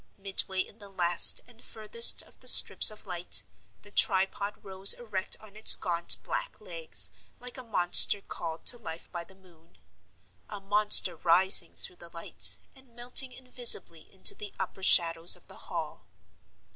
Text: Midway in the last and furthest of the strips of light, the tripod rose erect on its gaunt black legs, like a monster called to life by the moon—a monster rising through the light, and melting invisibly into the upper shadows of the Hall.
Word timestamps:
Midway 0.17 0.61
in 0.61 0.79
the 0.79 0.89
last 0.89 1.41
and 1.45 1.63
furthest 1.63 2.23
of 2.23 2.39
the 2.39 2.47
strips 2.47 2.89
of 2.89 3.05
light, 3.05 3.43
the 3.83 3.91
tripod 3.91 4.55
rose 4.63 4.93
erect 4.95 5.37
on 5.39 5.55
its 5.55 5.75
gaunt 5.75 6.17
black 6.23 6.59
legs, 6.59 7.11
like 7.39 7.55
a 7.55 7.61
monster 7.63 8.19
called 8.19 8.65
to 8.65 8.79
life 8.79 9.11
by 9.11 9.23
the 9.23 9.35
moon—a 9.35 10.59
monster 10.59 11.17
rising 11.17 11.75
through 11.75 11.97
the 11.97 12.09
light, 12.09 12.57
and 12.73 12.95
melting 12.95 13.31
invisibly 13.31 14.11
into 14.11 14.33
the 14.33 14.51
upper 14.59 14.81
shadows 14.81 15.35
of 15.35 15.47
the 15.47 15.55
Hall. 15.69 16.07